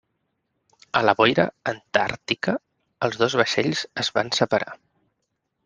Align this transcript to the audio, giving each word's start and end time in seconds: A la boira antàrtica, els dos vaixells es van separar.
A 0.99 1.01
la 1.07 1.13
boira 1.19 1.45
antàrtica, 1.73 2.55
els 3.09 3.21
dos 3.25 3.37
vaixells 3.43 3.85
es 4.05 4.13
van 4.19 4.35
separar. 4.41 4.75